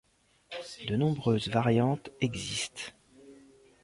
De 0.87 0.95
nombreuses 0.95 1.47
variantes 1.49 2.09
existent. 2.21 2.93